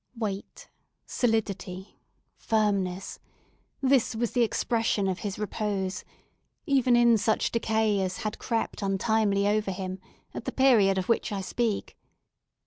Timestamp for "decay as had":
7.51-8.39